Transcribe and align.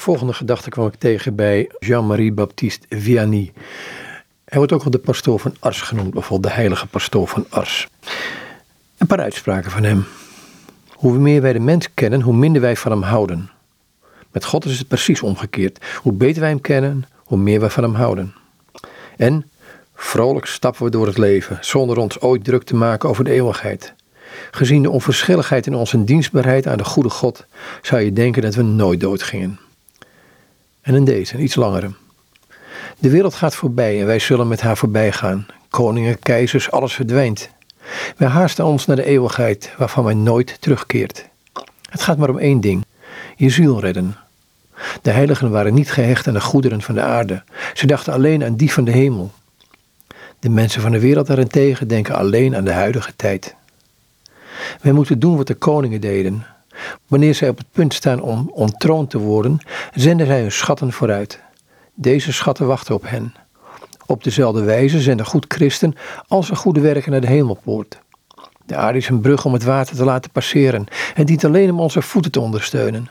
De 0.00 0.06
volgende 0.06 0.32
gedachte 0.32 0.70
kwam 0.70 0.86
ik 0.86 0.94
tegen 0.94 1.34
bij 1.34 1.70
Jean-Marie 1.78 2.32
Baptiste 2.32 2.86
Vianney. 2.88 3.52
Hij 4.44 4.58
wordt 4.58 4.72
ook 4.72 4.82
wel 4.82 4.90
de 4.90 4.98
pastoor 4.98 5.38
van 5.38 5.54
Ars 5.58 5.80
genoemd, 5.80 6.10
bijvoorbeeld 6.10 6.52
de 6.52 6.58
heilige 6.58 6.86
pastoor 6.86 7.28
van 7.28 7.46
Ars. 7.48 7.88
Een 8.98 9.06
paar 9.06 9.20
uitspraken 9.20 9.70
van 9.70 9.82
hem. 9.82 10.04
Hoe 10.88 11.18
meer 11.18 11.42
wij 11.42 11.52
de 11.52 11.60
mens 11.60 11.94
kennen, 11.94 12.20
hoe 12.20 12.34
minder 12.34 12.60
wij 12.60 12.76
van 12.76 12.90
hem 12.90 13.02
houden. 13.02 13.50
Met 14.32 14.44
God 14.44 14.64
is 14.64 14.78
het 14.78 14.88
precies 14.88 15.22
omgekeerd. 15.22 15.84
Hoe 16.02 16.12
beter 16.12 16.40
wij 16.40 16.50
hem 16.50 16.60
kennen, 16.60 17.04
hoe 17.16 17.38
meer 17.38 17.60
wij 17.60 17.70
van 17.70 17.82
hem 17.82 17.94
houden. 17.94 18.34
En 19.16 19.50
vrolijk 19.94 20.46
stappen 20.46 20.84
we 20.84 20.90
door 20.90 21.06
het 21.06 21.18
leven, 21.18 21.58
zonder 21.60 21.96
ons 21.96 22.20
ooit 22.20 22.44
druk 22.44 22.62
te 22.62 22.76
maken 22.76 23.08
over 23.08 23.24
de 23.24 23.32
eeuwigheid. 23.32 23.94
Gezien 24.50 24.82
de 24.82 24.90
onverschilligheid 24.90 25.66
in 25.66 25.74
onze 25.74 26.04
dienstbaarheid 26.04 26.66
aan 26.66 26.78
de 26.78 26.84
goede 26.84 27.10
God, 27.10 27.46
zou 27.82 28.00
je 28.00 28.12
denken 28.12 28.42
dat 28.42 28.54
we 28.54 28.62
nooit 28.62 29.00
doodgingen. 29.00 29.58
En 30.80 30.94
in 30.94 31.04
deze, 31.04 31.34
een 31.34 31.42
iets 31.42 31.54
langere. 31.54 31.90
De 32.98 33.10
wereld 33.10 33.34
gaat 33.34 33.54
voorbij 33.54 34.00
en 34.00 34.06
wij 34.06 34.18
zullen 34.18 34.48
met 34.48 34.60
haar 34.60 34.76
voorbij 34.76 35.12
gaan. 35.12 35.46
Koningen, 35.70 36.18
keizers, 36.18 36.70
alles 36.70 36.94
verdwijnt. 36.94 37.50
Wij 38.16 38.28
haasten 38.28 38.64
ons 38.64 38.86
naar 38.86 38.96
de 38.96 39.04
eeuwigheid, 39.04 39.74
waarvan 39.78 40.04
wij 40.04 40.14
nooit 40.14 40.56
terugkeert. 40.60 41.28
Het 41.90 42.02
gaat 42.02 42.18
maar 42.18 42.30
om 42.30 42.38
één 42.38 42.60
ding: 42.60 42.84
je 43.36 43.50
ziel 43.50 43.80
redden. 43.80 44.16
De 45.02 45.10
heiligen 45.10 45.50
waren 45.50 45.74
niet 45.74 45.92
gehecht 45.92 46.26
aan 46.26 46.34
de 46.34 46.40
goederen 46.40 46.82
van 46.82 46.94
de 46.94 47.02
aarde. 47.02 47.42
Ze 47.74 47.86
dachten 47.86 48.12
alleen 48.12 48.44
aan 48.44 48.56
die 48.56 48.72
van 48.72 48.84
de 48.84 48.90
hemel. 48.90 49.32
De 50.38 50.48
mensen 50.48 50.82
van 50.82 50.92
de 50.92 51.00
wereld 51.00 51.26
daarentegen 51.26 51.88
denken 51.88 52.14
alleen 52.14 52.56
aan 52.56 52.64
de 52.64 52.72
huidige 52.72 53.16
tijd. 53.16 53.54
Wij 54.80 54.92
moeten 54.92 55.18
doen 55.18 55.36
wat 55.36 55.46
de 55.46 55.54
koningen 55.54 56.00
deden. 56.00 56.46
Wanneer 57.10 57.34
zij 57.34 57.48
op 57.48 57.58
het 57.58 57.70
punt 57.72 57.94
staan 57.94 58.20
om 58.20 58.50
ontroond 58.52 59.10
te 59.10 59.18
worden, 59.18 59.58
zenden 59.94 60.26
zij 60.26 60.40
hun 60.40 60.52
schatten 60.52 60.92
vooruit. 60.92 61.40
Deze 61.94 62.32
schatten 62.32 62.66
wachten 62.66 62.94
op 62.94 63.02
hen. 63.08 63.34
Op 64.06 64.24
dezelfde 64.24 64.62
wijze 64.62 65.00
zenden 65.00 65.26
goed 65.26 65.44
christen 65.48 65.94
als 66.28 66.50
een 66.50 66.56
goede 66.56 66.80
werken 66.80 67.10
naar 67.10 67.20
de 67.20 67.26
hemelpoort. 67.26 67.98
De 68.66 68.76
aarde 68.76 68.98
is 68.98 69.08
een 69.08 69.20
brug 69.20 69.44
om 69.44 69.52
het 69.52 69.64
water 69.64 69.96
te 69.96 70.04
laten 70.04 70.30
passeren 70.30 70.86
en 71.14 71.24
dient 71.24 71.44
alleen 71.44 71.70
om 71.70 71.80
onze 71.80 72.02
voeten 72.02 72.30
te 72.30 72.40
ondersteunen. 72.40 73.10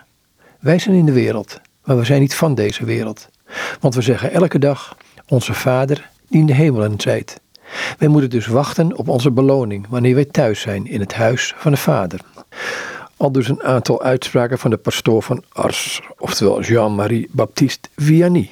Wij 0.59 0.79
zijn 0.79 0.95
in 0.95 1.05
de 1.05 1.11
wereld, 1.11 1.61
maar 1.83 1.97
we 1.97 2.05
zijn 2.05 2.21
niet 2.21 2.35
van 2.35 2.55
deze 2.55 2.85
wereld. 2.85 3.29
Want 3.79 3.95
we 3.95 4.01
zeggen 4.01 4.31
elke 4.31 4.59
dag, 4.59 4.97
onze 5.27 5.53
Vader 5.53 6.09
die 6.27 6.39
in 6.39 6.45
de 6.45 6.53
hemelen 6.53 6.99
zijt. 6.99 7.41
Wij 7.97 8.07
moeten 8.07 8.29
dus 8.29 8.47
wachten 8.47 8.97
op 8.97 9.07
onze 9.07 9.31
beloning 9.31 9.85
wanneer 9.89 10.15
wij 10.15 10.25
thuis 10.25 10.61
zijn 10.61 10.87
in 10.87 10.99
het 10.99 11.13
huis 11.13 11.53
van 11.57 11.71
de 11.71 11.77
Vader. 11.77 12.19
Al 13.19 13.31
dus 13.31 13.49
een 13.49 13.63
aantal 13.63 14.01
uitspraken 14.01 14.59
van 14.59 14.69
de 14.69 14.77
pastoor 14.77 15.23
van 15.23 15.43
Ars, 15.49 16.01
oftewel 16.17 16.61
Jean-Marie 16.61 17.29
Baptiste 17.31 17.89
Vianney. 17.95 18.47